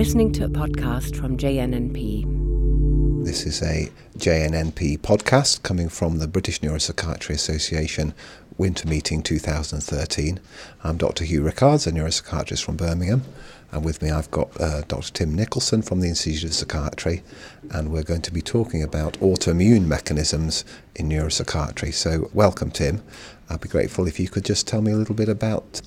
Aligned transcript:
listening 0.00 0.32
to 0.32 0.46
a 0.46 0.48
podcast 0.48 1.14
from 1.14 1.36
JNNP. 1.36 2.24
This 3.22 3.44
is 3.44 3.60
a 3.60 3.92
JNNP 4.16 5.00
podcast 5.00 5.62
coming 5.62 5.90
from 5.90 6.20
the 6.20 6.26
British 6.26 6.62
Neuropsychiatry 6.62 7.34
Association 7.34 8.14
Winter 8.56 8.88
Meeting 8.88 9.22
2013. 9.22 10.40
I'm 10.82 10.96
Dr. 10.96 11.24
Hugh 11.24 11.42
Rickards, 11.42 11.86
a 11.86 11.92
neuropsychiatrist 11.92 12.64
from 12.64 12.78
Birmingham, 12.78 13.24
and 13.72 13.84
with 13.84 14.00
me 14.00 14.10
I've 14.10 14.30
got 14.30 14.58
uh, 14.58 14.80
Dr. 14.88 15.12
Tim 15.12 15.34
Nicholson 15.34 15.82
from 15.82 16.00
the 16.00 16.08
Institute 16.08 16.44
of 16.44 16.54
Psychiatry, 16.54 17.22
and 17.70 17.92
we're 17.92 18.02
going 18.02 18.22
to 18.22 18.32
be 18.32 18.40
talking 18.40 18.82
about 18.82 19.20
autoimmune 19.20 19.84
mechanisms 19.84 20.64
in 20.96 21.10
neuropsychiatry. 21.10 21.92
So, 21.92 22.30
welcome, 22.32 22.70
Tim. 22.70 23.02
I'd 23.50 23.60
be 23.60 23.68
grateful 23.68 24.06
if 24.06 24.18
you 24.18 24.30
could 24.30 24.46
just 24.46 24.66
tell 24.66 24.80
me 24.80 24.92
a 24.92 24.96
little 24.96 25.14
bit 25.14 25.28
about 25.28 25.82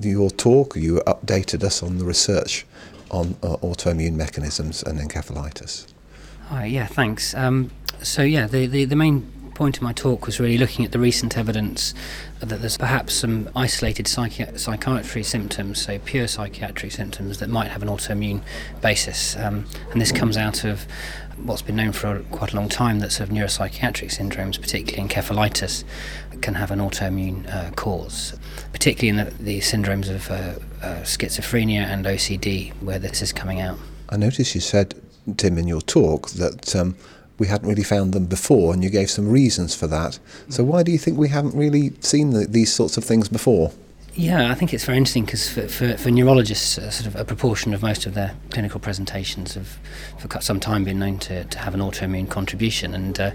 your 0.00 0.30
talk. 0.30 0.76
You 0.76 1.02
updated 1.04 1.64
us 1.64 1.82
on 1.82 1.98
the 1.98 2.04
research 2.04 2.64
on 3.10 3.36
uh, 3.42 3.56
autoimmune 3.56 4.14
mechanisms 4.14 4.82
and 4.82 4.98
encephalitis. 4.98 5.86
Hi, 6.48 6.66
yeah, 6.66 6.86
thanks. 6.86 7.34
Um, 7.34 7.70
so, 8.02 8.22
yeah, 8.22 8.46
the, 8.46 8.66
the, 8.66 8.84
the 8.84 8.96
main 8.96 9.30
point 9.60 9.76
of 9.76 9.82
my 9.82 9.92
talk 9.92 10.24
was 10.24 10.40
really 10.40 10.56
looking 10.56 10.86
at 10.86 10.92
the 10.92 10.98
recent 10.98 11.36
evidence 11.36 11.92
that 12.38 12.62
there's 12.62 12.78
perhaps 12.78 13.12
some 13.12 13.46
isolated 13.54 14.06
psychi- 14.06 14.58
psychiatry 14.58 15.22
symptoms, 15.22 15.82
so 15.82 15.98
pure 15.98 16.26
psychiatric 16.26 16.90
symptoms, 16.90 17.40
that 17.40 17.50
might 17.50 17.68
have 17.68 17.82
an 17.82 17.88
autoimmune 17.88 18.40
basis. 18.80 19.36
Um, 19.36 19.66
and 19.92 20.00
this 20.00 20.12
comes 20.12 20.38
out 20.38 20.64
of 20.64 20.86
what's 21.44 21.60
been 21.60 21.76
known 21.76 21.92
for 21.92 22.20
quite 22.30 22.54
a 22.54 22.56
long 22.56 22.70
time 22.70 23.00
that 23.00 23.12
sort 23.12 23.28
of 23.28 23.36
neuropsychiatric 23.36 24.08
syndromes, 24.08 24.58
particularly 24.58 25.06
encephalitis, 25.06 25.84
can 26.40 26.54
have 26.54 26.70
an 26.70 26.78
autoimmune 26.78 27.46
uh, 27.54 27.70
cause, 27.72 28.38
particularly 28.72 29.10
in 29.10 29.16
the, 29.26 29.30
the 29.42 29.60
syndromes 29.60 30.08
of 30.08 30.30
uh, 30.30 30.34
uh, 30.82 31.02
schizophrenia 31.02 31.80
and 31.80 32.06
OCD, 32.06 32.72
where 32.80 32.98
this 32.98 33.20
is 33.20 33.30
coming 33.30 33.60
out. 33.60 33.78
I 34.08 34.16
noticed 34.16 34.54
you 34.54 34.62
said, 34.62 34.94
Tim, 35.36 35.58
in 35.58 35.68
your 35.68 35.82
talk 35.82 36.30
that 36.30 36.74
um, 36.74 36.96
we 37.40 37.46
hadn't 37.46 37.68
really 37.68 37.82
found 37.82 38.12
them 38.12 38.26
before, 38.26 38.74
and 38.74 38.84
you 38.84 38.90
gave 38.90 39.10
some 39.10 39.26
reasons 39.28 39.74
for 39.74 39.86
that. 39.86 40.20
So, 40.50 40.62
why 40.62 40.82
do 40.84 40.92
you 40.92 40.98
think 40.98 41.18
we 41.18 41.30
haven't 41.30 41.56
really 41.56 41.92
seen 42.00 42.30
the, 42.30 42.46
these 42.46 42.72
sorts 42.72 42.98
of 42.98 43.02
things 43.02 43.28
before? 43.28 43.72
Yeah, 44.14 44.50
I 44.50 44.54
think 44.54 44.74
it's 44.74 44.84
very 44.84 44.98
interesting 44.98 45.24
because 45.24 45.48
for, 45.48 45.66
for, 45.68 45.96
for, 45.96 46.10
neurologists, 46.10 46.76
uh, 46.76 46.90
sort 46.90 47.06
of 47.06 47.16
a 47.16 47.24
proportion 47.24 47.72
of 47.72 47.80
most 47.80 48.04
of 48.04 48.14
their 48.14 48.34
clinical 48.50 48.78
presentations 48.78 49.54
have 49.54 49.78
for 50.18 50.40
some 50.42 50.60
time 50.60 50.84
been 50.84 50.98
known 50.98 51.18
to, 51.20 51.44
to 51.44 51.58
have 51.58 51.72
an 51.74 51.80
autoimmune 51.80 52.28
contribution. 52.28 52.92
And 52.92 53.18
uh, 53.18 53.30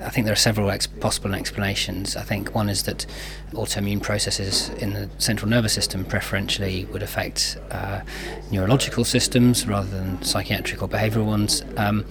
I 0.00 0.10
think 0.10 0.26
there 0.26 0.32
are 0.32 0.36
several 0.36 0.70
ex- 0.70 0.86
possible 0.86 1.34
explanations. 1.34 2.16
I 2.16 2.22
think 2.22 2.54
one 2.54 2.68
is 2.68 2.82
that 2.82 3.06
autoimmune 3.52 4.02
processes 4.02 4.68
in 4.80 4.92
the 4.92 5.08
central 5.18 5.48
nervous 5.48 5.72
system 5.72 6.04
preferentially 6.04 6.84
would 6.86 7.02
affect 7.02 7.56
uh, 7.70 8.00
neurological 8.50 9.04
systems 9.04 9.66
rather 9.66 9.88
than 9.88 10.22
psychiatric 10.22 10.82
or 10.82 10.88
behavioural 10.88 11.26
ones. 11.26 11.64
Um, 11.76 12.04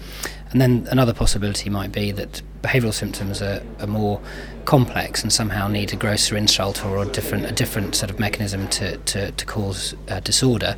and 0.52 0.62
then 0.62 0.88
another 0.92 1.14
possibility 1.14 1.70
might 1.70 1.92
be 1.92 2.12
that 2.12 2.42
behavioural 2.62 2.94
symptoms 2.94 3.42
are, 3.42 3.62
are, 3.80 3.88
more 3.88 4.22
complex 4.66 5.22
and 5.24 5.32
somehow 5.32 5.68
need 5.68 5.94
a 5.94 5.96
grosser 5.96 6.36
insult 6.36 6.84
or 6.86 6.98
a 6.98 7.06
different 7.06 7.46
a 7.46 7.52
different 7.52 7.96
sort 7.96 8.10
of 8.10 8.20
mechanism 8.20 8.68
to, 8.70 8.98
to, 8.98 9.32
to 9.32 9.46
cause 9.46 9.96
uh, 10.10 10.20
disorder. 10.22 10.76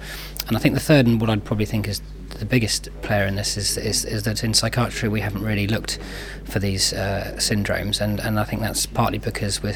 And 0.47 0.58
I 0.58 0.59
think 0.59 0.73
the 0.73 0.81
third 0.81 1.06
and 1.06 1.22
what 1.22 1.30
I'd 1.30 1.45
probably 1.45 1.66
think 1.66 1.88
is 1.88 2.02
the 2.38 2.45
biggest 2.45 2.90
player 3.02 3.25
in 3.25 3.36
this 3.36 3.58
is, 3.58 3.78
is, 3.78 4.06
is 4.06 4.23
that 4.23 4.44
in 4.44 4.53
psychiatry 4.53 5.09
we 5.09 5.20
haven't 5.22 5.44
really 5.44 5.67
looked 5.67 6.00
for 6.45 6.59
these 6.59 6.94
uh, 6.94 7.34
syndromes, 7.38 8.02
and, 8.02 8.20
and 8.20 8.40
I 8.40 8.44
think 8.44 8.62
that's 8.62 8.86
partly 8.86 9.17
because 9.17 9.62
we 9.62 9.73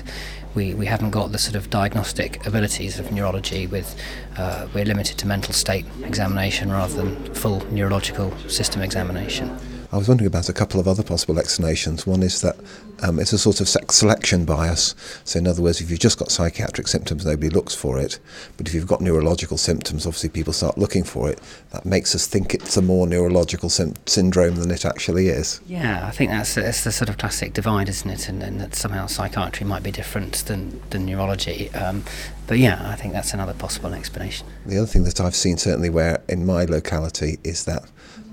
we, 0.56 0.76
we 0.76 0.86
haven't 0.86 1.10
got 1.10 1.32
the 1.32 1.40
sort 1.40 1.56
of 1.56 1.72
diagnostic 1.72 2.46
abilities 2.46 3.00
of 3.00 3.12
neurology. 3.12 3.66
With 3.66 4.00
uh, 4.38 4.68
we're 4.74 4.86
limited 4.86 5.18
to 5.20 5.28
mental 5.28 5.54
state 5.54 5.86
examination 6.04 6.72
rather 6.72 6.96
than 6.96 7.34
full 7.34 7.66
neurological 7.72 8.32
system 8.48 8.82
examination. 8.82 9.58
I 9.94 9.98
was 9.98 10.08
wondering 10.08 10.26
about 10.28 10.50
a 10.50 10.54
couple 10.54 10.80
of 10.80 10.88
other 10.88 11.04
possible 11.04 11.38
explanations. 11.38 12.08
One 12.08 12.24
is 12.24 12.42
that 12.42 12.56
um, 13.04 13.20
it's 13.20 13.32
a 13.32 13.38
sort 13.38 13.62
of 13.62 13.70
sex 13.70 13.94
selection 13.94 14.44
bias. 14.44 14.96
So, 15.24 15.38
in 15.38 15.48
other 15.48 15.62
words, 15.62 15.82
if 15.82 15.92
you've 15.92 16.00
just 16.00 16.18
got 16.18 16.32
psychiatric 16.32 16.88
symptoms, 16.88 17.28
nobody 17.28 17.50
looks 17.50 17.76
for 17.76 18.00
it. 18.00 18.18
But 18.58 18.68
if 18.68 18.74
you've 18.74 18.88
got 18.88 19.02
neurological 19.02 19.60
symptoms, 19.60 20.08
obviously 20.08 20.30
people 20.30 20.52
start 20.52 20.80
looking 20.80 21.04
for 21.04 21.30
it. 21.30 21.40
That 21.74 21.86
makes 21.86 22.16
us 22.16 22.26
think 22.26 22.56
it's 22.56 22.76
a 22.76 22.82
more 22.82 23.06
neurological 23.06 23.70
sim- 23.70 23.94
syndrome 24.08 24.56
than 24.56 24.72
it 24.72 24.84
actually 24.84 25.28
is. 25.28 25.62
Yeah, 25.68 26.08
I 26.08 26.10
think 26.10 26.32
that's, 26.32 26.56
that's 26.56 26.84
the 26.84 26.92
sort 26.92 27.10
of 27.10 27.20
classic 27.20 27.54
divide, 27.54 27.88
isn't 27.88 28.10
it? 28.10 28.30
And, 28.30 28.42
and 28.42 28.60
that 28.62 28.74
somehow 28.74 29.06
psychiatry 29.06 29.68
might 29.68 29.84
be 29.84 29.92
different 29.92 30.38
than, 30.46 30.82
than 30.90 31.06
neurology. 31.06 31.70
Um, 31.76 32.04
but 32.48 32.58
yeah, 32.58 32.82
I 32.90 32.96
think 32.96 33.14
that's 33.14 33.36
another 33.36 33.54
possible 33.54 33.94
explanation. 33.94 34.48
The 34.66 34.80
other 34.80 34.88
thing 34.88 35.04
that 35.04 35.22
I've 35.22 35.36
seen, 35.36 35.58
certainly 35.58 35.92
where 35.92 36.24
in 36.28 36.48
my 36.48 36.66
locality, 36.66 37.38
is 37.44 37.66
that 37.66 37.84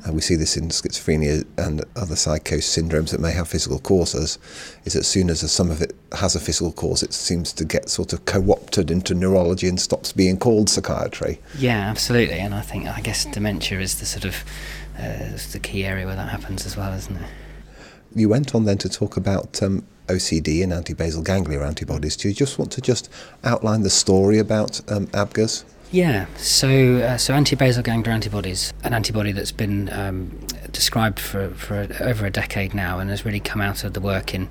and 0.04 0.14
we 0.14 0.20
see 0.20 0.34
this 0.34 0.56
in 0.56 0.68
schizophrenia 0.68 1.44
and 1.58 1.84
other 1.96 2.16
psychosis 2.16 2.76
syndromes 2.76 3.10
that 3.10 3.20
may 3.20 3.32
have 3.32 3.48
physical 3.48 3.78
causes, 3.78 4.38
is 4.84 4.94
that 4.94 5.00
as 5.00 5.06
soon 5.06 5.30
as 5.30 5.48
some 5.50 5.70
of 5.70 5.82
it 5.82 5.94
has 6.12 6.34
a 6.34 6.40
physical 6.40 6.72
cause, 6.72 7.02
it 7.02 7.12
seems 7.12 7.52
to 7.52 7.64
get 7.64 7.88
sort 7.88 8.12
of 8.12 8.24
co-opted 8.24 8.90
into 8.90 9.14
neurology 9.14 9.68
and 9.68 9.80
stops 9.80 10.12
being 10.12 10.38
called 10.38 10.68
psychiatry. 10.68 11.40
Yeah, 11.58 11.78
absolutely. 11.78 12.38
And 12.38 12.54
I 12.54 12.62
think, 12.62 12.86
I 12.86 13.00
guess 13.00 13.24
dementia 13.26 13.80
is 13.80 14.00
the 14.00 14.06
sort 14.06 14.24
of 14.24 14.44
uh, 14.98 15.36
the 15.52 15.60
key 15.62 15.84
area 15.84 16.06
where 16.06 16.16
that 16.16 16.28
happens 16.28 16.66
as 16.66 16.76
well, 16.76 16.92
isn't 16.92 17.16
it? 17.16 17.28
You 18.14 18.28
went 18.28 18.54
on 18.54 18.64
then 18.64 18.78
to 18.78 18.88
talk 18.88 19.16
about 19.16 19.62
um, 19.62 19.86
OCD 20.08 20.62
and 20.62 20.72
anti-basal 20.72 21.22
ganglia 21.22 21.62
antibodies. 21.62 22.16
Do 22.16 22.28
you 22.28 22.34
just 22.34 22.58
want 22.58 22.72
to 22.72 22.80
just 22.80 23.08
outline 23.44 23.82
the 23.82 23.90
story 23.90 24.38
about 24.38 24.80
um, 24.90 25.06
ABGAs? 25.08 25.64
Yeah, 25.92 26.26
so 26.36 26.98
uh, 26.98 27.16
so 27.16 27.34
anti-basal 27.34 27.82
ganglia 27.82 28.14
antibodies, 28.14 28.72
an 28.84 28.94
antibody 28.94 29.32
that's 29.32 29.50
been 29.50 29.92
um, 29.92 30.30
described 30.70 31.18
for, 31.18 31.50
for 31.50 31.88
over 31.98 32.26
a 32.26 32.30
decade 32.30 32.74
now 32.74 33.00
and 33.00 33.10
has 33.10 33.24
really 33.24 33.40
come 33.40 33.60
out 33.60 33.82
of 33.82 33.94
the 33.94 34.00
work 34.00 34.32
in 34.32 34.48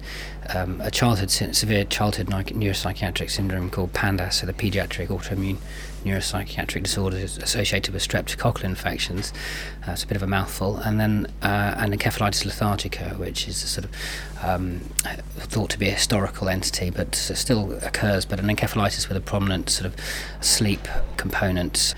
um, 0.53 0.81
a 0.81 0.91
childhood 0.91 1.31
severe 1.31 1.85
childhood 1.85 2.27
neuropsychiatric 2.27 3.29
syndrome 3.31 3.69
called 3.69 3.93
PANDAS, 3.93 4.35
so 4.35 4.47
the 4.47 4.53
pediatric 4.53 5.07
autoimmune 5.07 5.59
neuropsychiatric 6.03 6.83
disorders 6.83 7.37
associated 7.37 7.93
with 7.93 8.07
streptococcal 8.07 8.63
infections. 8.63 9.33
Uh, 9.87 9.91
it's 9.91 10.03
a 10.03 10.07
bit 10.07 10.17
of 10.17 10.23
a 10.23 10.27
mouthful. 10.27 10.77
And 10.77 10.99
then 10.99 11.27
uh, 11.41 11.75
and 11.77 11.93
encephalitis 11.93 12.45
lethargica, 12.45 13.17
which 13.17 13.47
is 13.47 13.57
sort 13.57 13.85
of 13.85 13.91
um, 14.43 14.79
thought 15.37 15.69
to 15.71 15.79
be 15.79 15.89
a 15.89 15.93
historical 15.93 16.49
entity, 16.49 16.89
but 16.89 17.15
still 17.15 17.73
occurs, 17.83 18.25
but 18.25 18.39
an 18.39 18.47
encephalitis 18.47 19.07
with 19.07 19.17
a 19.17 19.21
prominent 19.21 19.69
sort 19.69 19.85
of 19.85 19.95
sleep 20.41 20.87
component. 21.17 21.93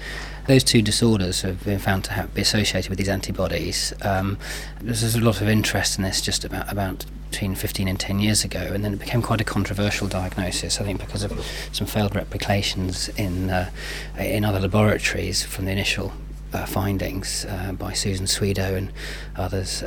Those 0.48 0.64
two 0.64 0.82
disorders 0.82 1.42
have 1.44 1.64
been 1.64 1.80
found 1.80 2.04
to 2.06 2.14
have, 2.14 2.34
be 2.34 2.42
associated 2.42 2.90
with 2.90 2.98
these 2.98 3.10
antibodies. 3.10 3.94
Um, 4.02 4.38
there's 4.82 5.16
a 5.16 5.22
lot 5.22 5.40
of 5.40 5.48
interest 5.48 5.98
in 5.98 6.04
this 6.04 6.20
just 6.20 6.44
about, 6.44 6.72
about 6.72 7.06
between 7.32 7.56
15 7.56 7.88
and 7.88 8.00
10 8.00 8.20
years 8.20 8.44
ago, 8.44 8.60
and 8.60 8.84
then 8.84 8.94
it 8.94 9.00
became 9.00 9.22
quite 9.22 9.40
a 9.40 9.46
controversial 9.46 10.08
diagnosis. 10.08 10.82
I 10.82 10.84
think 10.84 11.00
because 11.00 11.24
of 11.24 11.32
some 11.72 11.88
failed 11.88 12.14
replications 12.14 13.10
in 13.10 13.50
uh, 13.50 13.72
in 14.20 14.44
other 14.44 14.60
laboratories 14.60 15.44
from 15.44 15.66
the 15.66 15.72
initial 15.72 16.12
uh, 16.54 16.66
findings 16.66 17.46
uh, 17.46 17.72
by 17.74 17.94
Susan 17.94 18.26
Swedo 18.26 18.76
and 18.78 18.92
others. 19.36 19.84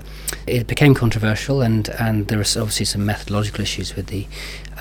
It 0.47 0.67
became 0.67 0.95
controversial, 0.95 1.63
and, 1.63 1.89
and 1.91 2.29
there 2.29 2.39
are 2.39 2.43
obviously 2.43 2.87
some 2.87 3.05
methodological 3.05 3.63
issues 3.63 3.97
with 3.97 4.07
the 4.07 4.27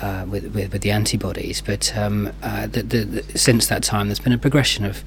uh, 0.00 0.26
with, 0.28 0.52
with, 0.54 0.72
with 0.72 0.82
the 0.82 0.90
antibodies. 0.90 1.60
But 1.60 1.96
um, 1.96 2.32
uh, 2.42 2.66
the, 2.66 2.82
the, 2.82 3.04
the, 3.04 3.38
since 3.38 3.68
that 3.68 3.82
time, 3.82 4.08
there's 4.08 4.18
been 4.18 4.32
a 4.32 4.38
progression 4.38 4.84
of 4.84 5.04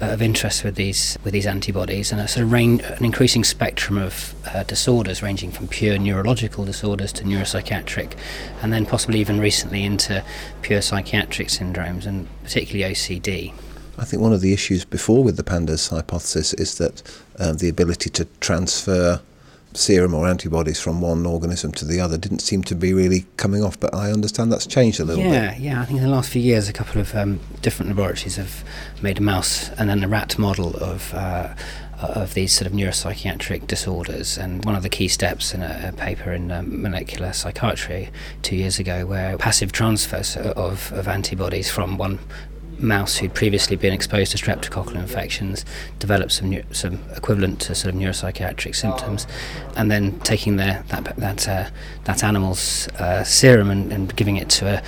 uh, 0.00 0.06
of 0.06 0.22
interest 0.22 0.64
with 0.64 0.76
these 0.76 1.18
with 1.24 1.32
these 1.32 1.46
antibodies, 1.46 2.12
and 2.12 2.20
a 2.20 2.28
sort 2.28 2.44
of 2.44 2.52
range, 2.52 2.82
an 2.82 3.04
increasing 3.04 3.44
spectrum 3.44 3.98
of 3.98 4.34
uh, 4.46 4.62
disorders, 4.64 5.22
ranging 5.22 5.50
from 5.50 5.68
pure 5.68 5.98
neurological 5.98 6.64
disorders 6.64 7.12
to 7.12 7.24
neuropsychiatric, 7.24 8.16
and 8.62 8.72
then 8.72 8.86
possibly 8.86 9.20
even 9.20 9.40
recently 9.40 9.84
into 9.84 10.24
pure 10.62 10.80
psychiatric 10.80 11.48
syndromes, 11.48 12.06
and 12.06 12.28
particularly 12.42 12.92
OCD. 12.94 13.52
I 13.98 14.04
think 14.04 14.22
one 14.22 14.32
of 14.32 14.40
the 14.40 14.52
issues 14.52 14.84
before 14.84 15.22
with 15.22 15.36
the 15.36 15.42
pandas 15.42 15.90
hypothesis 15.90 16.54
is 16.54 16.78
that 16.78 17.02
uh, 17.38 17.52
the 17.52 17.68
ability 17.68 18.10
to 18.10 18.24
transfer 18.40 19.20
serum 19.72 20.14
or 20.14 20.26
antibodies 20.26 20.80
from 20.80 21.00
one 21.00 21.24
organism 21.26 21.72
to 21.72 21.84
the 21.84 22.00
other 22.00 22.18
didn't 22.18 22.40
seem 22.40 22.62
to 22.64 22.74
be 22.74 22.92
really 22.92 23.26
coming 23.36 23.62
off, 23.62 23.78
but 23.78 23.94
I 23.94 24.10
understand 24.10 24.52
that's 24.52 24.66
changed 24.66 25.00
a 25.00 25.04
little 25.04 25.22
yeah, 25.22 25.52
bit. 25.52 25.60
Yeah, 25.60 25.72
yeah. 25.74 25.82
I 25.82 25.84
think 25.84 25.98
in 25.98 26.04
the 26.04 26.10
last 26.10 26.30
few 26.30 26.42
years, 26.42 26.68
a 26.68 26.72
couple 26.72 27.00
of 27.00 27.14
um, 27.14 27.40
different 27.62 27.90
laboratories 27.90 28.36
have 28.36 28.64
made 29.00 29.18
a 29.18 29.22
mouse 29.22 29.70
and 29.70 29.88
then 29.88 30.02
a 30.02 30.08
rat 30.08 30.38
model 30.38 30.76
of. 30.76 31.14
Uh, 31.14 31.54
of 32.02 32.32
these 32.32 32.50
sort 32.50 32.66
of 32.66 32.72
neuropsychiatric 32.72 33.66
disorders, 33.66 34.38
and 34.38 34.64
one 34.64 34.74
of 34.74 34.82
the 34.82 34.88
key 34.88 35.06
steps 35.06 35.52
in 35.52 35.62
a, 35.62 35.90
a 35.92 35.92
paper 35.92 36.32
in 36.32 36.50
um, 36.50 36.80
molecular 36.80 37.30
psychiatry 37.30 38.08
two 38.40 38.56
years 38.56 38.78
ago, 38.78 39.04
where 39.04 39.36
passive 39.36 39.70
transfers 39.70 40.34
of, 40.34 40.90
of 40.94 41.06
antibodies 41.06 41.70
from 41.70 41.98
one 41.98 42.18
mouse 42.82 43.16
who'd 43.16 43.34
previously 43.34 43.76
been 43.76 43.92
exposed 43.92 44.32
to 44.32 44.38
streptococcal 44.38 44.94
infections 44.94 45.64
developed 45.98 46.32
some 46.32 46.62
some 46.72 47.00
equivalent 47.16 47.60
to 47.60 47.74
sort 47.74 47.94
of 47.94 48.00
neuropsychiatric 48.00 48.74
symptoms, 48.74 49.26
and 49.76 49.90
then 49.90 50.18
taking 50.20 50.56
their 50.56 50.84
that 50.88 51.16
that 51.16 51.48
uh, 51.48 51.70
that 52.04 52.24
animal's 52.24 52.88
uh, 52.98 53.24
serum 53.24 53.70
and, 53.70 53.92
and, 53.92 54.16
giving 54.16 54.36
it 54.36 54.48
to 54.48 54.66
a, 54.66 54.82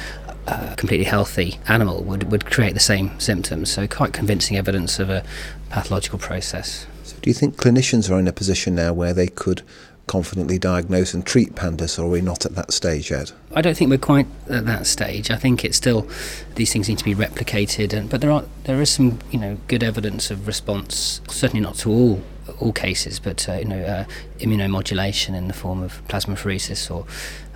a 0.46 0.74
completely 0.76 1.04
healthy 1.04 1.58
animal 1.68 2.02
would, 2.02 2.30
would 2.30 2.44
create 2.46 2.74
the 2.74 2.80
same 2.80 3.18
symptoms. 3.20 3.70
So 3.70 3.86
quite 3.86 4.12
convincing 4.12 4.56
evidence 4.56 4.98
of 4.98 5.08
a 5.10 5.24
pathological 5.70 6.18
process. 6.18 6.86
Do 7.22 7.30
you 7.30 7.34
think 7.34 7.56
clinicians 7.56 8.10
are 8.10 8.18
in 8.18 8.26
a 8.26 8.32
position 8.32 8.74
now 8.74 8.92
where 8.92 9.14
they 9.14 9.28
could 9.28 9.62
confidently 10.12 10.58
diagnose 10.58 11.14
and 11.14 11.24
treat 11.24 11.54
pandas, 11.54 11.98
or 11.98 12.02
are 12.02 12.08
we 12.08 12.20
not 12.20 12.44
at 12.44 12.54
that 12.54 12.70
stage 12.70 13.10
yet? 13.10 13.32
I 13.54 13.62
don't 13.62 13.74
think 13.74 13.88
we're 13.88 13.96
quite 13.96 14.26
at 14.50 14.66
that 14.66 14.86
stage. 14.86 15.30
I 15.30 15.36
think 15.36 15.64
it's 15.64 15.78
still 15.78 16.06
these 16.56 16.70
things 16.70 16.86
need 16.86 16.98
to 16.98 17.04
be 17.04 17.14
replicated, 17.14 17.94
and 17.94 18.10
but 18.10 18.20
there 18.20 18.30
are 18.30 18.44
there 18.64 18.82
is 18.82 18.90
some 18.90 19.20
you 19.30 19.38
know 19.38 19.56
good 19.68 19.82
evidence 19.82 20.30
of 20.30 20.46
response. 20.46 21.22
Certainly 21.28 21.62
not 21.62 21.76
to 21.76 21.90
all 21.90 22.22
all 22.60 22.74
cases, 22.74 23.20
but 23.20 23.48
uh, 23.48 23.54
you 23.54 23.64
know 23.64 23.82
uh, 23.82 24.04
immunomodulation 24.38 25.34
in 25.34 25.48
the 25.48 25.54
form 25.54 25.82
of 25.82 26.06
plasmapheresis 26.08 26.90
or 26.94 27.06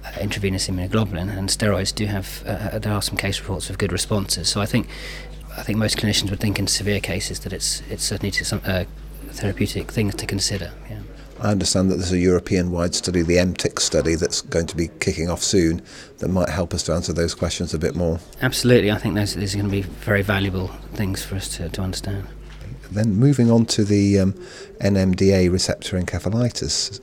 uh, 0.02 0.18
intravenous 0.18 0.66
immunoglobulin 0.66 1.28
and 1.36 1.50
steroids 1.50 1.94
do 1.94 2.06
have 2.06 2.42
uh, 2.46 2.50
uh, 2.50 2.78
there 2.78 2.94
are 2.94 3.02
some 3.02 3.18
case 3.18 3.38
reports 3.38 3.68
of 3.68 3.76
good 3.76 3.92
responses. 3.92 4.48
So 4.48 4.62
I 4.62 4.66
think 4.66 4.88
I 5.58 5.62
think 5.62 5.76
most 5.76 5.98
clinicians 5.98 6.30
would 6.30 6.40
think 6.40 6.58
in 6.58 6.68
severe 6.68 7.00
cases 7.00 7.40
that 7.40 7.52
it's 7.52 7.82
it's 7.90 8.04
certainly 8.04 8.32
some 8.32 8.62
uh, 8.64 8.84
therapeutic 9.28 9.92
things 9.92 10.14
to 10.14 10.24
consider. 10.24 10.72
Yeah. 10.88 11.00
I 11.40 11.50
understand 11.50 11.90
that 11.90 11.96
there's 11.96 12.12
a 12.12 12.18
European 12.18 12.70
wide 12.70 12.94
study, 12.94 13.22
the 13.22 13.36
EMTICS 13.36 13.80
study, 13.80 14.14
that's 14.14 14.40
going 14.40 14.66
to 14.66 14.76
be 14.76 14.88
kicking 15.00 15.28
off 15.28 15.42
soon 15.42 15.82
that 16.18 16.28
might 16.28 16.48
help 16.48 16.72
us 16.72 16.82
to 16.84 16.94
answer 16.94 17.12
those 17.12 17.34
questions 17.34 17.74
a 17.74 17.78
bit 17.78 17.94
more. 17.94 18.18
Absolutely. 18.40 18.90
I 18.90 18.96
think 18.96 19.14
those, 19.14 19.34
these 19.34 19.54
are 19.54 19.58
going 19.58 19.70
to 19.70 19.76
be 19.76 19.82
very 19.82 20.22
valuable 20.22 20.68
things 20.94 21.24
for 21.24 21.36
us 21.36 21.48
to, 21.56 21.68
to 21.68 21.82
understand. 21.82 22.26
Then 22.90 23.14
moving 23.14 23.50
on 23.50 23.66
to 23.66 23.84
the 23.84 24.20
um, 24.20 24.32
NMDA 24.80 25.50
receptor 25.52 26.00
encephalitis 26.00 27.00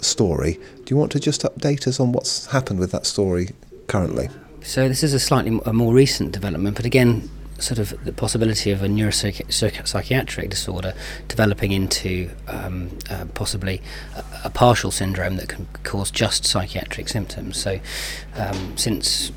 story, 0.00 0.54
do 0.84 0.84
you 0.88 0.96
want 0.96 1.12
to 1.12 1.20
just 1.20 1.42
update 1.42 1.86
us 1.86 2.00
on 2.00 2.12
what's 2.12 2.46
happened 2.46 2.80
with 2.80 2.90
that 2.92 3.06
story 3.06 3.50
currently? 3.86 4.28
So 4.62 4.88
this 4.88 5.02
is 5.02 5.14
a 5.14 5.20
slightly 5.20 5.60
a 5.66 5.72
more 5.72 5.94
recent 5.94 6.32
development, 6.32 6.76
but 6.76 6.84
again, 6.84 7.30
sort 7.58 7.78
of 7.78 8.04
the 8.04 8.12
possibility 8.12 8.70
of 8.70 8.82
a 8.82 8.86
neuropsychiatric 8.86 10.48
disorder 10.48 10.94
developing 11.26 11.72
into 11.72 12.30
um, 12.46 12.96
uh, 13.10 13.24
possibly 13.34 13.82
a, 14.14 14.24
a, 14.44 14.50
partial 14.50 14.90
syndrome 14.90 15.36
that 15.36 15.48
can 15.48 15.66
cause 15.82 16.10
just 16.10 16.44
psychiatric 16.44 17.08
symptoms. 17.08 17.56
So, 17.56 17.80
um, 18.36 18.76
since 18.76 19.32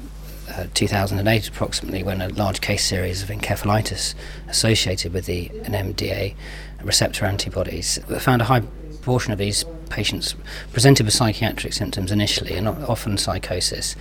uh, 0.49 0.67
2008, 0.73 1.47
approximately, 1.47 2.03
when 2.03 2.21
a 2.21 2.29
large 2.29 2.61
case 2.61 2.85
series 2.85 3.23
of 3.23 3.29
encephalitis 3.29 4.13
associated 4.47 5.13
with 5.13 5.25
the 5.25 5.49
NMDA 5.63 6.35
receptor 6.83 7.25
antibodies 7.25 7.99
found 8.19 8.41
a 8.41 8.45
high 8.45 8.59
proportion 8.59 9.31
of 9.31 9.39
these 9.39 9.65
patients 9.91 10.35
presented 10.73 11.05
with 11.05 11.13
psychiatric 11.13 11.73
symptoms 11.73 12.11
initially, 12.11 12.55
and 12.55 12.67
often 12.67 13.17
psychosis, 13.17 13.95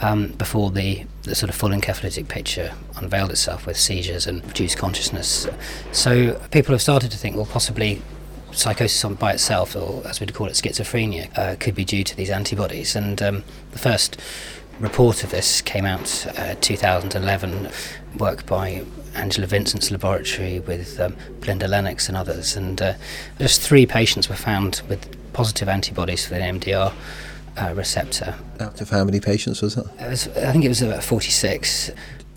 um, 0.00 0.28
before 0.28 0.70
the, 0.70 1.04
the 1.22 1.34
sort 1.34 1.50
of 1.50 1.56
full 1.56 1.70
encephalitic 1.70 2.28
picture 2.28 2.72
unveiled 2.96 3.30
itself 3.30 3.66
with 3.66 3.76
seizures 3.76 4.26
and 4.26 4.44
reduced 4.46 4.78
consciousness. 4.78 5.46
So 5.92 6.34
people 6.50 6.72
have 6.72 6.82
started 6.82 7.10
to 7.10 7.18
think, 7.18 7.36
well, 7.36 7.46
possibly 7.46 8.02
psychosis 8.52 9.04
by 9.16 9.32
itself, 9.32 9.76
or 9.76 10.06
as 10.06 10.20
we'd 10.20 10.32
call 10.34 10.46
it, 10.46 10.54
schizophrenia, 10.54 11.36
uh, 11.36 11.56
could 11.58 11.74
be 11.74 11.84
due 11.84 12.04
to 12.04 12.16
these 12.16 12.30
antibodies. 12.30 12.96
And 12.96 13.20
um, 13.22 13.44
the 13.72 13.78
first 13.78 14.20
report 14.80 15.22
of 15.24 15.30
this 15.30 15.60
came 15.60 15.84
out 15.84 16.26
uh, 16.38 16.54
2011, 16.60 17.70
work 18.18 18.46
by 18.46 18.84
Angela 19.14 19.46
Vincent's 19.46 19.90
laboratory 19.90 20.60
with 20.60 20.98
um, 21.00 21.16
Belinda 21.40 21.68
Lennox 21.68 22.08
and 22.08 22.16
others, 22.16 22.56
and 22.56 22.80
uh, 22.80 22.94
just 23.38 23.60
three 23.60 23.86
patients 23.86 24.28
were 24.28 24.34
found 24.34 24.82
with 24.88 25.08
positive 25.34 25.68
antibodies 25.68 26.26
for 26.26 26.34
the 26.34 26.40
NMDA 26.40 26.94
uh, 27.56 27.74
receptor. 27.74 28.34
Out 28.60 28.80
of 28.80 28.90
how 28.90 29.04
many 29.04 29.20
patients 29.20 29.60
was 29.60 29.74
that? 29.74 29.86
Was, 30.08 30.28
I 30.28 30.52
think 30.52 30.64
it 30.64 30.68
was 30.68 30.80
about 30.80 31.04
46. 31.04 31.90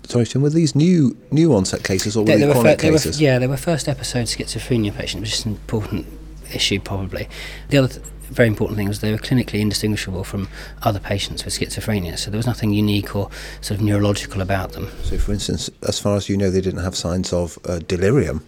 Sorry, 0.04 0.26
Tim, 0.26 0.42
were 0.42 0.50
these 0.50 0.74
new 0.74 1.16
new 1.30 1.54
onset 1.54 1.84
cases 1.84 2.16
or 2.16 2.20
were 2.20 2.26
they, 2.26 2.44
they, 2.44 2.52
chronic 2.52 2.80
fir- 2.80 2.90
cases? 2.90 3.18
Were, 3.18 3.24
yeah, 3.24 3.38
they 3.38 3.46
were 3.46 3.56
first 3.56 3.88
episode 3.88 4.26
schizophrenia 4.26 4.94
patients, 4.94 5.20
which 5.20 5.32
is 5.32 5.44
an 5.44 5.52
important 5.52 6.06
issue 6.52 6.80
probably. 6.80 7.28
The 7.68 7.78
other 7.78 7.88
th- 7.88 8.06
very 8.30 8.48
important 8.48 8.76
thing 8.76 8.88
was 8.88 9.00
they 9.00 9.12
were 9.12 9.18
clinically 9.18 9.60
indistinguishable 9.60 10.24
from 10.24 10.48
other 10.82 11.00
patients 11.00 11.44
with 11.44 11.54
schizophrenia, 11.58 12.18
so 12.18 12.30
there 12.30 12.38
was 12.38 12.46
nothing 12.46 12.72
unique 12.72 13.16
or 13.16 13.30
sort 13.60 13.80
of 13.80 13.84
neurological 13.84 14.42
about 14.42 14.72
them. 14.72 14.88
So, 15.02 15.16
for 15.18 15.32
instance, 15.32 15.70
as 15.86 15.98
far 15.98 16.16
as 16.16 16.28
you 16.28 16.36
know, 16.36 16.50
they 16.50 16.60
didn't 16.60 16.82
have 16.82 16.94
signs 16.94 17.32
of 17.32 17.58
uh, 17.66 17.78
delirium 17.80 18.44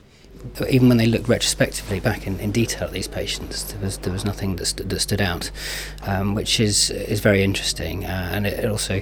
even 0.69 0.89
when 0.89 0.97
they 0.97 1.07
looked 1.07 1.29
retrospectively 1.29 2.01
back 2.01 2.27
in, 2.27 2.39
in 2.41 2.51
detail 2.51 2.85
at 2.85 2.93
these 2.93 3.09
patients, 3.09 3.65
there 3.65 3.81
was 3.81 3.99
there 3.99 4.13
was 4.13 4.25
nothing 4.25 4.57
that, 4.57 4.67
st- 4.67 4.89
that 4.89 5.01
stood 5.01 5.21
out, 5.21 5.51
um, 6.03 6.35
which 6.35 6.61
is 6.61 6.91
is 6.91 7.21
very 7.21 7.43
interesting, 7.43 8.05
uh, 8.05 8.31
and 8.33 8.47
it, 8.47 8.65
it 8.65 8.71
also 8.71 9.01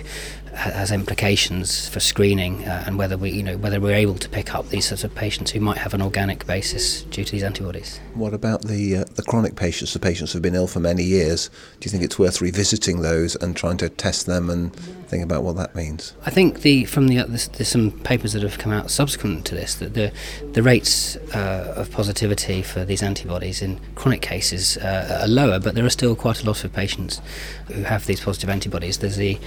has 0.59 0.91
implications 0.91 1.89
for 1.89 2.01
screening 2.01 2.67
uh, 2.67 2.85
and 2.87 2.99
whether 2.99 3.17
we, 3.17 3.31
you 3.31 3.43
know, 3.43 3.57
whether 3.57 3.81
we're 3.81 3.95
able 3.95 4.17
to 4.17 4.29
pick 4.29 4.55
up 4.55 4.69
these 4.69 4.89
sorts 4.89 5.05
of 5.05 5.15
patients 5.15 5.53
who 5.53 5.61
might 5.61 5.79
have 5.79 5.95
an 5.95 6.03
organic 6.03 6.47
basis 6.47 7.03
due 7.05 7.25
to 7.25 7.33
these 7.33 7.43
antibodies. 7.45 8.01
What 8.15 8.35
about 8.35 8.63
the 8.63 8.97
uh, 8.97 9.05
the 9.15 9.23
chronic 9.23 9.57
patients, 9.57 9.93
the 9.93 10.01
patients 10.01 10.33
who've 10.33 10.43
been 10.43 10.55
ill 10.55 10.67
for 10.67 10.81
many 10.81 11.05
years? 11.05 11.49
Do 11.79 11.87
you 11.87 11.91
think 11.91 12.03
it's 12.03 12.19
worth 12.19 12.41
revisiting 12.41 13.03
those 13.03 13.37
and 13.37 13.57
trying 13.57 13.77
to 13.79 13.89
test 13.89 14.27
them 14.27 14.51
and 14.51 14.75
think 14.75 15.23
about 15.23 15.45
what 15.45 15.57
that 15.57 15.75
means? 15.75 16.15
I 16.27 16.31
think 16.31 16.63
the 16.63 16.85
from 16.85 17.09
the 17.09 17.23
there's, 17.23 17.49
there's 17.49 17.69
some 17.69 17.93
papers 17.93 18.33
that 18.33 18.43
have 18.43 18.59
come 18.59 18.73
out 18.73 18.91
subsequent 18.91 19.45
to 19.47 19.55
this 19.55 19.77
that 19.77 19.95
the 19.95 20.13
the 20.53 20.63
rates 20.63 21.17
uh, 21.35 21.75
of 21.77 21.91
positivity 21.93 22.63
for 22.63 22.85
these 22.85 23.03
antibodies 23.03 23.63
in 23.63 23.81
chronic 23.95 24.23
cases 24.23 24.77
uh, 24.79 25.21
are 25.23 25.29
lower, 25.29 25.61
but 25.61 25.75
there 25.75 25.85
are 25.85 25.91
still 25.91 26.17
quite 26.17 26.43
a 26.43 26.47
lot 26.47 26.65
of 26.65 26.73
patients 26.73 27.21
who 27.69 27.83
have 27.83 28.07
these 28.07 28.21
positive 28.21 28.51
antibodies. 28.51 28.99
There's 28.99 29.17
the 29.17 29.39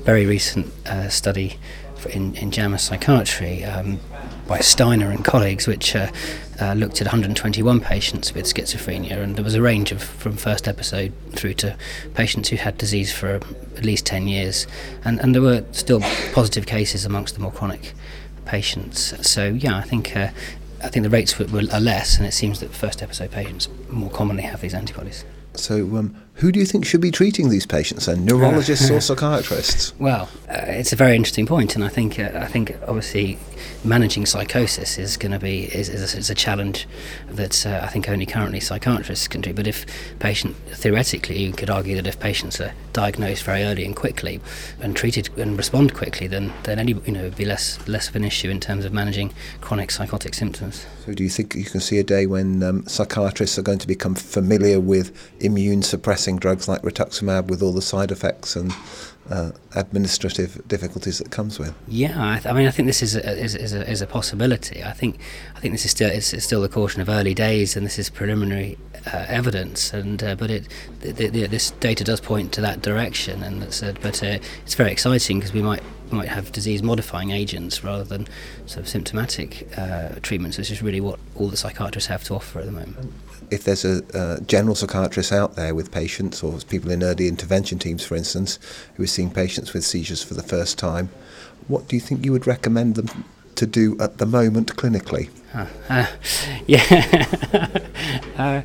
very 0.00 0.24
recent 0.24 0.59
uh, 0.86 1.08
study 1.08 1.58
in, 2.06 2.34
in 2.36 2.50
JAMA 2.50 2.78
Psychiatry 2.78 3.64
um, 3.64 4.00
by 4.46 4.60
Steiner 4.60 5.10
and 5.10 5.24
colleagues, 5.24 5.66
which 5.66 5.94
uh, 5.94 6.10
uh, 6.60 6.72
looked 6.74 7.00
at 7.00 7.06
121 7.06 7.80
patients 7.80 8.34
with 8.34 8.46
schizophrenia, 8.46 9.18
and 9.18 9.36
there 9.36 9.44
was 9.44 9.54
a 9.54 9.62
range 9.62 9.92
of 9.92 10.02
from 10.02 10.36
first 10.36 10.66
episode 10.66 11.12
through 11.32 11.54
to 11.54 11.76
patients 12.14 12.48
who 12.48 12.56
had 12.56 12.76
disease 12.78 13.12
for 13.12 13.40
at 13.76 13.84
least 13.84 14.06
10 14.06 14.28
years, 14.28 14.66
and, 15.04 15.20
and 15.20 15.34
there 15.34 15.42
were 15.42 15.64
still 15.72 16.00
positive 16.32 16.66
cases 16.66 17.04
amongst 17.04 17.34
the 17.34 17.40
more 17.40 17.52
chronic 17.52 17.94
patients. 18.44 19.14
So 19.26 19.46
yeah, 19.46 19.76
I 19.76 19.82
think 19.82 20.16
uh, 20.16 20.30
I 20.82 20.88
think 20.88 21.04
the 21.04 21.10
rates 21.10 21.38
were, 21.38 21.46
were, 21.46 21.62
are 21.72 21.80
less, 21.80 22.16
and 22.16 22.26
it 22.26 22.32
seems 22.32 22.60
that 22.60 22.70
first 22.70 23.02
episode 23.02 23.30
patients 23.30 23.68
more 23.88 24.10
commonly 24.10 24.42
have 24.44 24.60
these 24.60 24.74
antibodies. 24.74 25.24
So, 25.54 25.96
um, 25.96 26.16
who 26.40 26.50
do 26.50 26.58
you 26.58 26.64
think 26.64 26.86
should 26.86 27.02
be 27.02 27.10
treating 27.10 27.50
these 27.50 27.66
patients 27.66 28.06
then, 28.06 28.24
neurologists 28.24 28.90
or 28.90 29.00
psychiatrists? 29.00 29.92
Well, 30.00 30.30
uh, 30.48 30.64
it's 30.66 30.92
a 30.92 30.96
very 30.96 31.14
interesting 31.14 31.44
point, 31.44 31.74
and 31.74 31.84
I 31.84 31.88
think 31.88 32.18
uh, 32.18 32.30
I 32.34 32.46
think 32.46 32.74
obviously 32.88 33.38
managing 33.84 34.24
psychosis 34.24 34.98
is 34.98 35.16
going 35.18 35.32
to 35.32 35.38
be 35.38 35.64
is, 35.64 35.88
is, 35.90 36.14
a, 36.14 36.18
is, 36.18 36.30
a, 36.30 36.34
challenge 36.34 36.88
that 37.28 37.66
uh, 37.66 37.80
I 37.82 37.88
think 37.88 38.08
only 38.08 38.24
currently 38.24 38.60
psychiatrists 38.60 39.28
can 39.28 39.42
do. 39.42 39.52
But 39.52 39.66
if 39.66 39.84
patient 40.18 40.56
theoretically, 40.72 41.42
you 41.42 41.52
could 41.52 41.68
argue 41.68 41.96
that 41.96 42.06
if 42.06 42.18
patients 42.18 42.60
are 42.60 42.72
diagnosed 42.92 43.44
very 43.44 43.62
early 43.62 43.84
and 43.84 43.94
quickly 43.94 44.40
and 44.80 44.96
treated 44.96 45.28
and 45.38 45.56
respond 45.56 45.94
quickly, 45.94 46.26
then 46.26 46.52
then 46.62 46.78
any 46.78 46.92
you 46.92 47.12
know 47.12 47.24
would 47.24 47.36
be 47.36 47.44
less 47.44 47.86
less 47.86 48.08
of 48.08 48.16
an 48.16 48.24
issue 48.24 48.48
in 48.48 48.60
terms 48.60 48.86
of 48.86 48.92
managing 48.92 49.32
chronic 49.60 49.90
psychotic 49.90 50.34
symptoms. 50.34 50.86
So, 51.04 51.12
do 51.12 51.22
you 51.22 51.30
think 51.30 51.54
you 51.54 51.64
can 51.64 51.80
see 51.80 51.98
a 51.98 52.04
day 52.04 52.26
when 52.26 52.62
um, 52.62 52.86
psychiatrists 52.86 53.58
are 53.58 53.62
going 53.62 53.78
to 53.80 53.86
become 53.86 54.14
familiar 54.14 54.80
with 54.80 55.12
immune 55.40 55.82
suppressing 55.82 56.29
drugs 56.36 56.68
like 56.68 56.82
rituximab 56.82 57.46
with 57.46 57.62
all 57.62 57.72
the 57.72 57.82
side 57.82 58.10
effects 58.10 58.56
and 58.56 58.72
uh, 59.30 59.52
administrative 59.74 60.66
difficulties 60.66 61.18
that 61.18 61.30
comes 61.30 61.58
with. 61.58 61.74
Yeah, 61.86 62.14
I, 62.16 62.34
th- 62.34 62.46
I 62.46 62.52
mean, 62.52 62.66
I 62.66 62.70
think 62.70 62.86
this 62.86 63.02
is 63.02 63.14
a, 63.14 63.38
is, 63.38 63.54
is, 63.54 63.72
a, 63.72 63.88
is 63.88 64.02
a 64.02 64.06
possibility. 64.06 64.82
I 64.82 64.92
think 64.92 65.18
I 65.54 65.60
think 65.60 65.72
this 65.72 65.84
is 65.84 65.92
still 65.92 66.10
it's, 66.10 66.42
still 66.42 66.60
the 66.60 66.68
caution 66.68 67.00
of 67.00 67.08
early 67.08 67.34
days, 67.34 67.76
and 67.76 67.86
this 67.86 67.98
is 67.98 68.10
preliminary 68.10 68.76
uh, 69.06 69.26
evidence. 69.28 69.92
And 69.92 70.22
uh, 70.22 70.34
but 70.34 70.50
it 70.50 70.68
the, 71.00 71.28
the, 71.28 71.46
this 71.46 71.70
data 71.72 72.02
does 72.02 72.20
point 72.20 72.52
to 72.52 72.60
that 72.62 72.82
direction, 72.82 73.42
and 73.42 73.62
that's, 73.62 73.80
but 73.80 74.22
uh, 74.22 74.38
it's 74.64 74.74
very 74.74 74.90
exciting 74.90 75.38
because 75.38 75.52
we 75.52 75.62
might 75.62 75.82
might 76.12 76.28
have 76.28 76.52
disease 76.52 76.82
modifying 76.82 77.30
agents 77.30 77.84
rather 77.84 78.04
than 78.04 78.26
sort 78.66 78.80
of 78.80 78.88
symptomatic 78.88 79.68
uh, 79.76 80.10
treatments, 80.22 80.58
which 80.58 80.70
is 80.70 80.82
really 80.82 81.00
what 81.00 81.18
all 81.36 81.48
the 81.48 81.56
psychiatrists 81.56 82.08
have 82.08 82.24
to 82.24 82.34
offer 82.34 82.60
at 82.60 82.66
the 82.66 82.72
moment. 82.72 83.12
If 83.50 83.64
there's 83.64 83.84
a, 83.84 84.02
a, 84.14 84.40
general 84.42 84.74
psychiatrist 84.74 85.32
out 85.32 85.56
there 85.56 85.74
with 85.74 85.90
patients 85.90 86.42
or 86.42 86.58
people 86.60 86.90
in 86.90 87.02
early 87.02 87.26
intervention 87.26 87.78
teams, 87.78 88.04
for 88.04 88.14
instance, 88.14 88.58
who 88.94 89.02
are 89.02 89.08
seeing 89.08 89.30
patients 89.30 89.72
with 89.72 89.84
seizures 89.84 90.22
for 90.22 90.34
the 90.34 90.42
first 90.42 90.78
time, 90.78 91.08
what 91.66 91.88
do 91.88 91.96
you 91.96 92.00
think 92.00 92.24
you 92.24 92.32
would 92.32 92.46
recommend 92.46 92.94
them 92.94 93.24
to 93.56 93.66
do 93.66 93.96
at 94.00 94.18
the 94.18 94.26
moment 94.26 94.76
clinically? 94.76 95.30
Uh, 95.54 95.66
uh, 95.88 96.06
yeah, 96.66 97.26
uh, 98.38 98.62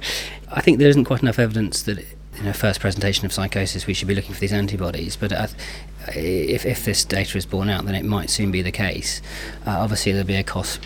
I 0.52 0.62
think 0.62 0.80
there 0.80 0.90
isn't 0.90 1.06
quite 1.06 1.22
enough 1.22 1.40
evidence 1.40 1.82
that 1.84 2.06
in 2.40 2.48
a 2.48 2.54
first 2.54 2.80
presentation 2.80 3.26
of 3.26 3.34
psychosis 3.34 3.88
we 3.88 3.94
should 3.94 4.08
be 4.08 4.16
looking 4.16 4.34
for 4.34 4.40
these 4.40 4.54
antibodies, 4.54 5.16
but 5.16 5.32
if, 6.10 6.66
if 6.66 6.86
this 6.86 7.06
data 7.06 7.38
is 7.38 7.46
borne 7.46 7.70
out, 7.70 7.86
then 7.86 7.96
it 7.96 8.06
might 8.06 8.30
soon 8.30 8.52
be 8.52 8.62
the 8.62 8.72
case. 8.72 9.22
Uh, 9.66 9.72
obviously, 9.72 10.12
there'll 10.12 10.28
be 10.28 10.36
a 10.36 10.44
cost 10.44 10.80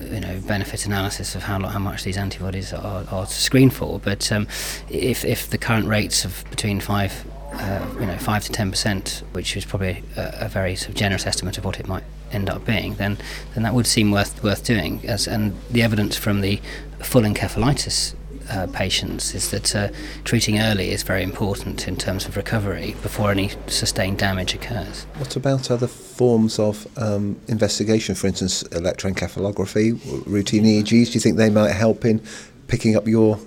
you 0.00 0.20
know 0.20 0.40
benefit 0.46 0.86
analysis 0.86 1.34
of 1.34 1.42
how 1.42 1.60
how 1.66 1.78
much 1.78 2.04
these 2.04 2.16
antibodies 2.16 2.72
are, 2.72 3.04
are 3.10 3.26
to 3.26 3.32
screen 3.32 3.70
for. 3.70 3.98
But 3.98 4.30
um, 4.32 4.46
if 4.88 5.24
if 5.24 5.50
the 5.50 5.58
current 5.58 5.86
rates 5.86 6.24
of 6.24 6.44
between 6.50 6.80
five 6.80 7.24
uh, 7.52 7.86
you 7.98 8.06
know 8.06 8.16
five 8.16 8.44
to 8.44 8.52
ten 8.52 8.70
percent, 8.70 9.22
which 9.32 9.56
is 9.56 9.64
probably 9.64 10.02
a, 10.16 10.38
a, 10.42 10.48
very 10.48 10.76
sort 10.76 10.90
of 10.90 10.94
generous 10.94 11.26
estimate 11.26 11.58
of 11.58 11.64
what 11.64 11.80
it 11.80 11.86
might 11.86 12.04
end 12.32 12.48
up 12.48 12.64
being, 12.64 12.94
then 12.94 13.18
then 13.54 13.62
that 13.64 13.74
would 13.74 13.86
seem 13.86 14.10
worth 14.10 14.42
worth 14.42 14.64
doing. 14.64 15.00
As 15.06 15.26
and 15.26 15.54
the 15.70 15.82
evidence 15.82 16.16
from 16.16 16.40
the 16.40 16.60
full 17.00 17.22
encephalitis 17.22 18.14
uh, 18.50 18.66
patients 18.72 19.34
is 19.34 19.50
that 19.50 19.74
uh, 19.74 19.88
treating 20.24 20.58
early 20.58 20.90
is 20.90 21.02
very 21.02 21.22
important 21.22 21.88
in 21.88 21.96
terms 21.96 22.26
of 22.26 22.36
recovery 22.36 22.94
before 23.02 23.30
any 23.30 23.50
sustained 23.66 24.18
damage 24.18 24.54
occurs. 24.54 25.04
What 25.18 25.36
about 25.36 25.70
other 25.70 25.86
forms 25.86 26.58
of 26.58 26.86
um, 26.98 27.40
investigation, 27.48 28.14
for 28.14 28.26
instance, 28.26 28.62
electroencephalography, 28.64 30.26
routine 30.26 30.64
EEGs? 30.64 31.06
Do 31.06 31.12
you 31.12 31.20
think 31.20 31.36
they 31.36 31.50
might 31.50 31.72
help 31.72 32.04
in 32.04 32.20
picking 32.68 32.96
up 32.96 33.06
your 33.06 33.38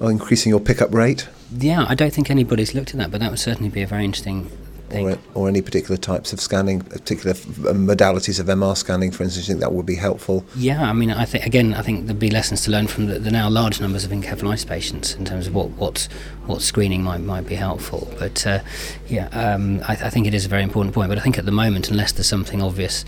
or 0.00 0.10
increasing 0.10 0.50
your 0.50 0.60
pickup 0.60 0.92
rate? 0.94 1.28
Yeah, 1.56 1.86
I 1.88 1.94
don't 1.94 2.12
think 2.12 2.30
anybody's 2.30 2.74
looked 2.74 2.90
at 2.90 2.96
that, 2.98 3.10
but 3.10 3.20
that 3.20 3.30
would 3.30 3.40
certainly 3.40 3.70
be 3.70 3.82
a 3.82 3.86
very 3.86 4.04
interesting 4.04 4.50
or, 4.92 5.18
or, 5.34 5.48
any 5.48 5.62
particular 5.62 5.96
types 5.96 6.32
of 6.32 6.40
scanning, 6.40 6.80
particular 6.80 7.32
uh, 7.32 7.74
modalities 7.74 8.40
of 8.40 8.46
MR 8.46 8.76
scanning, 8.76 9.10
for 9.10 9.22
instance, 9.22 9.46
you 9.46 9.52
think 9.52 9.60
that 9.60 9.72
would 9.72 9.86
be 9.86 9.96
helpful? 9.96 10.44
Yeah, 10.56 10.88
I 10.88 10.92
mean, 10.92 11.10
I 11.10 11.24
think 11.24 11.44
again, 11.44 11.74
I 11.74 11.82
think 11.82 12.06
there'd 12.06 12.18
be 12.18 12.30
lessons 12.30 12.62
to 12.62 12.70
learn 12.70 12.86
from 12.86 13.06
the, 13.06 13.18
the 13.18 13.30
now 13.30 13.48
large 13.48 13.80
numbers 13.80 14.04
of 14.04 14.10
encephalitis 14.10 14.66
patients 14.66 15.14
in 15.14 15.24
terms 15.24 15.46
of 15.46 15.54
what 15.54 15.70
what, 15.70 16.08
what 16.46 16.62
screening 16.62 17.02
might 17.02 17.18
might 17.18 17.46
be 17.46 17.54
helpful. 17.54 18.12
But 18.18 18.46
uh, 18.46 18.60
yeah, 19.08 19.28
um, 19.28 19.80
I, 19.86 19.92
I 19.92 20.10
think 20.10 20.26
it 20.26 20.34
is 20.34 20.46
a 20.46 20.48
very 20.48 20.62
important 20.62 20.94
point. 20.94 21.08
But 21.08 21.18
I 21.18 21.20
think 21.20 21.38
at 21.38 21.44
the 21.44 21.52
moment, 21.52 21.90
unless 21.90 22.12
there's 22.12 22.28
something 22.28 22.62
obvious 22.62 23.04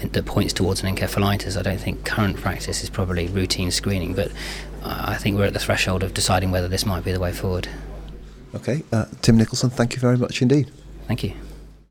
that 0.00 0.26
points 0.26 0.52
towards 0.52 0.82
an 0.82 0.94
encephalitis, 0.94 1.56
I 1.56 1.62
don't 1.62 1.78
think 1.78 2.04
current 2.04 2.36
practice 2.36 2.82
is 2.82 2.90
probably 2.90 3.28
routine 3.28 3.70
screening. 3.70 4.14
But 4.14 4.32
I 4.84 5.14
think 5.14 5.36
we're 5.36 5.46
at 5.46 5.52
the 5.52 5.60
threshold 5.60 6.02
of 6.02 6.12
deciding 6.12 6.50
whether 6.50 6.68
this 6.68 6.84
might 6.84 7.04
be 7.04 7.12
the 7.12 7.20
way 7.20 7.32
forward. 7.32 7.68
Okay, 8.54 8.82
uh, 8.92 9.06
Tim 9.22 9.38
Nicholson, 9.38 9.70
thank 9.70 9.94
you 9.94 10.00
very 10.00 10.18
much 10.18 10.42
indeed. 10.42 10.70
Thank 11.06 11.24
you. 11.24 11.51